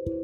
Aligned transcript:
Hi 0.00 0.14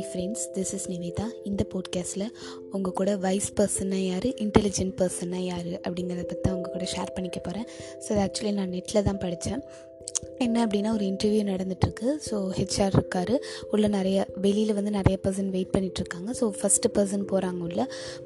friends 0.00 0.44
this 0.54 0.74
is 0.74 0.90
Nivetha 0.90 1.26
இந்த 1.44 1.62
போட்காஸ்ட்டில் 1.72 2.26
உங்கள் 2.72 2.92
கூட 2.92 3.16
வைஸ் 3.16 3.52
பர்சனாக 3.60 4.06
யார் 4.06 4.28
இன்டெலிஜென்ட் 4.44 4.94
பர்சனாக 4.96 5.40
யார் 5.40 5.66
அப்படிங்கிறத 5.66 6.22
பற்றி 6.22 6.50
உங்கள் 6.50 6.72
கூட 6.72 6.84
ஷேர் 6.84 7.14
பண்ணிக்க 7.14 7.40
போகிறேன் 7.40 7.66
ஸோ 8.08 8.12
அது 8.12 8.20
ஆக்சுவலி 8.20 8.52
நான் 8.52 8.68
நெட்டில் 8.68 9.02
தான் 9.02 9.18
படித்தேன் 9.18 9.64
என்ன 10.46 10.58
அப்படின்னா 10.66 10.90
ஒரு 10.96 11.04
இன்டர்வியூ 11.10 11.42
நடந்துகிட்ருக்கு 11.50 12.08
ஸோ 12.26 12.36
ஹெச்ஆர் 12.58 12.94
இருக்கார். 12.98 13.34
உள்ளே 13.72 13.88
நிறைய 13.96 14.18
வெளியில் 14.44 14.74
வந்து 14.78 14.92
நிறைய 14.96 15.16
பர்சன் 15.24 15.50
வெயிட் 15.56 15.72
பண்ணிகிட்ருக்காங்க 15.74 16.30
ஸோ 16.40 16.46
ஃபஸ்ட்டு 16.58 16.90
பர்சன் 16.96 17.24
போகிறாங்க 17.32 17.60
உள்ள. 17.68 17.80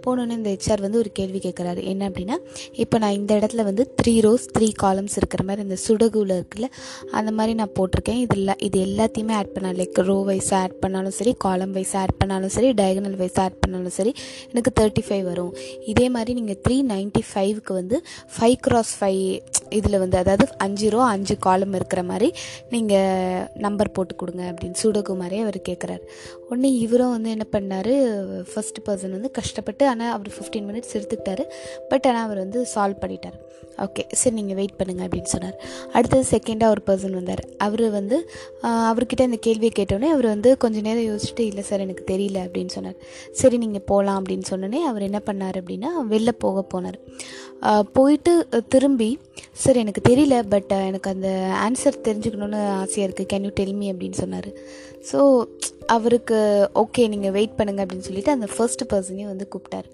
போனோன்னே 0.04 0.36
இந்த 0.40 0.50
ஹெச்ஆர் 0.54 0.84
வந்து 0.86 1.00
ஒரு 1.02 1.12
கேள்வி 1.18 1.40
கேட்குறாரு 1.46 1.82
என்ன 1.92 2.02
அப்படின்னா 2.10 2.36
இப்போ 2.84 2.96
நான் 3.04 3.16
இந்த 3.20 3.32
இடத்துல 3.40 3.64
வந்து 3.70 3.84
த்ரீ 4.00 4.14
ரோஸ் 4.26 4.46
த்ரீ 4.56 4.68
காலம்ஸ் 4.84 5.16
இருக்கிற 5.20 5.42
மாதிரி 5.48 5.64
இந்த 5.66 5.78
சுடகுவில் 5.86 6.34
இருக்குல்ல 6.38 6.68
அந்த 7.18 7.30
மாதிரி 7.38 7.54
நான் 7.60 7.74
போட்டிருக்கேன். 7.78 8.20
இதில் 8.26 8.54
இது 8.68 8.78
எல்லாத்தையுமே 8.88 9.34
ஆட் 9.40 9.52
பண்ணலாம். 9.56 9.78
லைக் 9.82 10.00
ரோ 10.10 10.18
வைஸாக 10.30 10.60
ஆட் 10.66 10.78
பண்ணாலும் 10.84 11.16
சரி 11.18 11.34
காலம் 11.46 11.74
வைஸாக 11.78 12.02
ஆட் 12.04 12.16
பண்ணாலும் 12.22 12.54
சரி 12.56 12.70
டயகனல் 12.80 13.18
வைஸாக 13.22 13.46
ஆட் 13.48 13.60
பண்ணாலும் 13.64 13.96
சரி 13.98 14.14
எனக்கு 14.50 14.72
தேர்ட்டி 14.80 15.04
ஃபைவ் 15.08 15.24
வரும். 15.30 15.52
இதே 15.92 16.08
மாதிரி 16.16 16.34
நீங்கள் 16.40 16.60
த்ரீ 16.66 16.78
நைன்ட்டி 16.94 17.24
ஃபைவ்க்கு 17.32 17.72
வந்து 17.80 17.98
ஃபைவ் 18.36 18.58
க்ராஸ் 18.66 18.94
ஃபைவ் 19.00 19.22
இதில் 19.78 19.98
வந்து 20.02 20.16
அதாவது 20.22 20.44
அஞ்சு 20.64 20.88
ரோ 20.94 21.00
அஞ்சு 21.14 21.34
காலம் 21.46 21.74
இருக்கிற 21.78 22.00
மாதிரி 22.12 22.28
நீங்கள் 22.74 23.46
நம்பர் 23.66 23.94
போட்டு 23.98 24.16
கொடுங்க 24.22 24.44
அப்படின்னு 24.52 24.80
சுடகுமாரே 24.82 25.40
அவர் 25.46 25.58
கேட்குறாரு 25.68 26.04
உடனே 26.48 26.70
இவரும் 26.84 27.14
வந்து 27.16 27.34
என்ன 27.36 27.46
பண்ணார்? 27.56 27.92
ஃபஸ்ட் 28.52 28.80
பர்சன் 28.86 29.16
வந்து 29.18 29.30
கஷ்டப்பட்டு 29.40 29.86
ஆனால் 29.92 30.14
அவர் 30.16 30.34
ஃபிஃப்டீன் 30.36 30.68
மினிட்ஸ் 30.70 30.96
எடுத்துக்கிட்டாரு. 30.98 31.46
பட் 31.92 32.08
ஆனால் 32.10 32.26
அவர் 32.28 32.42
வந்து 32.44 32.62
சால்வ் 32.74 33.02
பண்ணிட்டார். 33.04 33.38
ஓகே 33.84 34.02
சரி 34.18 34.34
நீங்கள் 34.38 34.58
வெயிட் 34.58 34.76
பண்ணுங்கள் 34.78 35.06
அப்படின்னு 35.06 35.30
சொன்னார். 35.32 35.56
அடுத்தது 35.96 36.24
செகண்டாக 36.30 36.74
ஒரு 36.74 36.82
பர்சன் 36.86 37.16
வந்தார். 37.18 37.42
அவர் 37.66 37.82
வந்து 37.96 38.16
அவர்கிட்ட 38.90 39.22
இந்த 39.28 39.38
கேள்வியை 39.46 39.72
கேட்டோடனே 39.78 40.08
அவர் 40.14 40.28
வந்து 40.34 40.50
கொஞ்சம் 40.62 40.86
நேரம் 40.88 41.06
யோசிச்சுட்டு 41.08 41.44
இல்லை 41.50 41.64
சார் 41.68 41.84
எனக்கு 41.86 42.04
தெரியல 42.12 42.38
அப்படின்னு 42.46 42.74
சொன்னார். 42.76 42.96
சரி 43.40 43.58
நீங்கள் 43.64 43.84
போகலாம் 43.90 44.20
அப்படின்னு 44.20 44.48
சொன்னோடனே 44.52 44.80
அவர் 44.90 45.06
என்ன 45.08 45.20
பண்ணார் 45.28 45.58
அப்படின்னா 45.62 45.92
வெளில 46.14 46.34
போக 46.46 46.64
போனார். 46.74 46.98
போயிட்டு 47.98 48.32
திரும்பி 48.72 49.10
சார் 49.62 49.82
எனக்கு 49.84 50.02
தெரியல 50.10 50.36
பட் 50.54 50.74
எனக்கு 50.88 51.08
அந்த 51.14 51.28
ஆன்சர் 51.66 52.02
தெரிஞ்சுக்கணுன்னு 52.08 52.60
ஆசையாக 52.82 53.06
இருக்குது 53.08 53.30
கேன் 53.32 53.46
யூ 53.48 53.54
டெல்மி 53.62 53.88
அப்படின்னு 53.92 54.18
சொன்னார். 54.24 54.50
ஸோ 55.12 55.20
அவருக்கு 55.96 56.38
ஓகே 56.82 57.02
நீங்கள் 57.14 57.34
வெயிட் 57.38 57.58
பண்ணுங்கள் 57.60 57.84
அப்படின்னு 57.84 58.08
சொல்லிட்டு 58.10 58.36
அந்த 58.36 58.48
ஃபர்ஸ்ட் 58.56 58.84
பர்சனையும் 58.92 59.32
வந்து 59.32 59.48
கூப்பிட்டார். 59.54 59.88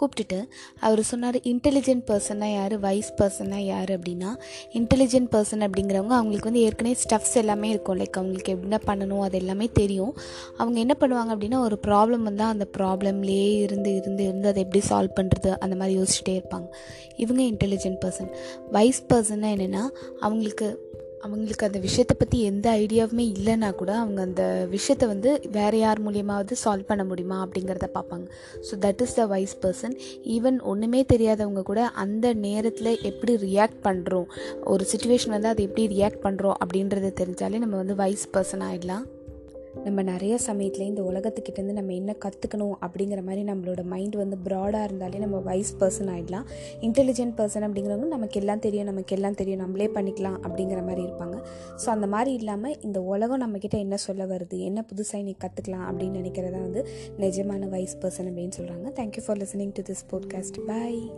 கூப்பிட்டுட்டு 0.00 0.48
அவர் 0.80 1.02
சொன்னார் 1.02 1.36
இன்டெலிஜென்ட் 1.36 2.04
பர்சனாக 2.10 2.52
யார்? 2.52 2.78
வைஸ் 2.78 3.12
பர்சனாக 3.22 3.58
யார்? 3.58 3.98
அப்படின்னா 3.98 4.36
இன்டெலிஜென்ட் 4.72 5.28
பர்சன் 5.32 5.68
அப்படிங்கிறவங்க 5.68 6.16
அவங்களுக்கு 6.18 6.50
வந்து 6.50 6.60
ஏற்கனவே 6.60 6.96
ஸ்டஃப்ஸ் 7.08 7.34
எல்லாமே 7.34 7.68
இருக்கும். 7.68 7.98
லைக் 7.98 8.12
அவங்களுக்கு 8.12 8.52
என்ன 8.62 8.80
பண்ணணும் 8.86 9.20
அது 9.20 9.38
எல்லாமே 9.38 9.68
தெரியும். 9.72 10.16
அவங்க 10.56 10.78
என்ன 10.78 10.96
பண்ணுவாங்க 11.00 11.36
அப்படின்னா 11.36 11.58
ஒரு 11.58 11.78
ப்ராப்ளம் 11.86 12.22
வந்தால் 12.22 12.50
அந்த 12.50 12.66
ப்ராப்ளம்லேயே 12.78 13.58
இருந்து 13.58 13.94
இருந்து 13.94 14.22
இருந்து 14.22 14.48
அதை 14.48 14.62
எப்படி 14.62 14.84
சால்வ் 14.88 15.18
பண்ணுறது 15.20 15.56
அந்த 15.58 15.76
மாதிரி 15.76 16.00
யோசிச்சுட்டே 16.00 16.28
இருப்பாங்க. 16.28 16.68
இவங்க 17.16 17.42
இன்டெலிஜென்ட் 17.42 17.98
பர்சன் 18.04 18.32
வைஸ் 18.70 19.04
பர்சன்னா 19.14 19.46
என்னென்னா 19.54 19.82
அவங்களுக்கு 20.20 20.85
அவங்களுக்கு 21.26 21.66
அந்த 21.66 21.78
விஷயத்தை 21.78 22.16
பற்றி 22.18 22.38
எந்த 22.42 22.66
ஐடியாவுமே 22.82 23.24
இல்லைன்னா 23.36 23.74
கூட 23.74 23.92
அவங்க 23.96 24.20
அந்த 24.22 24.44
விஷயத்தை 24.70 25.08
வந்து 25.08 25.30
வேறு 25.52 25.78
யார் 25.78 26.04
மூலியமாவது 26.06 26.56
சால்வ் 26.64 26.90
பண்ண 26.90 27.04
முடியுமா 27.04 27.38
அப்படிங்கிறத 27.44 27.88
பார்ப்பாங்க. 27.94 28.26
So 28.68 28.74
that 28.86 29.02
is 29.02 29.14
the 29.14 29.26
wise 29.26 29.56
person 29.66 29.96
even 30.36 30.58
ஒன்றுமே 30.72 31.02
தெரியாதவங்க 31.14 31.62
கூட 31.62 31.82
அந்த 32.04 32.34
நேரத்தில் 32.46 32.92
எப்படி 33.02 33.36
ரியாக்ட் 33.48 33.82
பண்ணுறோம் 33.82 34.28
ஒரு 34.64 34.86
சுச்சுவேஷன் 34.92 35.36
வந்து 35.36 35.48
அதை 35.48 35.64
எப்படி 35.64 35.86
ரியாக்ட் 35.96 36.24
பண்ணுறோம் 36.26 36.58
அப்படின்றத 36.64 37.12
தெரிஞ்சாலே 37.22 37.58
நம்ம 37.58 37.76
வந்து 37.76 37.94
வைஸ் 37.94 38.26
பர்சன் 38.32 38.64
ஆகிடலாம் 38.68 39.06
நம்ம 39.84 40.02
நிறைய 40.02 40.38
சமயத்தில் 40.38 40.86
இந்த 40.86 41.02
உலகத்துக்கிட்டேருந்து 41.02 41.72
நம்ம 41.72 41.92
என்ன 41.92 42.14
கற்றுக்கணும் 42.24 42.74
அப்படிங்கிற 42.80 43.22
மாதிரி 43.22 43.42
நம்மளோட 43.42 43.84
மைண்ட் 43.84 44.16
வந்து 44.16 44.36
ப்ராடாக 44.44 44.84
இருந்தாலே 44.84 45.18
நம்ம 45.18 45.38
வைஸ் 45.38 45.76
பர்சன் 45.80 46.10
ஆகிடலாம் 46.10 46.44
இன்டெலிஜென்ட் 46.80 47.34
பர்சன் 47.36 47.66
அப்படிங்கிறவங்க 47.66 48.06
நமக்கு 48.06 48.40
எல்லாம் 48.40 48.58
தெரியும் 48.58 48.86
நமக்கு 48.86 49.14
எல்லாம் 49.16 49.34
தெரியும். 49.34 49.60
நம்மளே 49.60 49.86
பண்ணிக்கலாம் 49.86 50.38
அப்படிங்கிற 50.42 50.84
மாதிரி 50.86 51.02
இருப்பாங்க. 51.02 51.42
ஸோ 51.84 51.88
அந்த 51.88 52.06
மாதிரி 52.06 52.32
இல்லாமல் 52.32 52.76
இந்த 52.80 53.02
உலகம் 53.02 53.40
நம்மக்கிட்ட 53.40 53.78
என்ன 53.78 53.96
சொல்ல 53.96 54.26
வருது 54.26 54.58
என்ன 54.58 54.84
புதுசாக 54.94 55.22
நீ 55.22 55.34
கற்றுக்கலாம் 55.44 55.86
அப்படின்னு 55.90 56.18
நினைக்கிறதா 56.18 56.60
வந்து 56.60 56.88
நிஜமான 57.18 57.68
வைஸ் 57.68 57.96
பர்சன் 57.96 58.26
அப்படின்னு 58.26 58.52
சொல்கிறாங்க 58.56 59.00
thank you 59.00 59.20
for 59.26 59.36
listening 59.36 59.72
to 59.72 59.82
this 59.82 60.06
podcast 60.10 60.60
bye 60.66 61.12